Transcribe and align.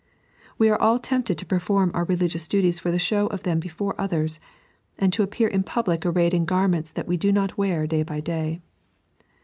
We 0.57 0.67
are 0.71 0.81
all 0.81 0.97
tempted 0.97 1.37
to 1.37 1.45
perform 1.45 1.91
oitt 1.91 2.09
religious 2.09 2.47
duties 2.47 2.79
for 2.79 2.89
the 2.89 2.97
show 2.97 3.27
of 3.27 3.43
them 3.43 3.59
before 3.59 3.93
others, 4.01 4.39
and 4.97 5.13
to 5.13 5.21
appear 5.21 5.47
in 5.47 5.61
public 5.61 6.07
arrayed 6.07 6.33
in 6.33 6.45
garments 6.45 6.91
that 6.93 7.07
we 7.07 7.17
do 7.17 7.31
not 7.31 7.55
wear 7.55 7.85
day 7.85 8.01
by 8.01 8.19
day. 8.19 8.61